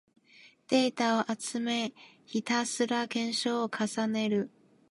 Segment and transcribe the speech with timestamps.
[0.67, 1.93] データを集め、
[2.25, 4.49] ひたすら検証を重ねる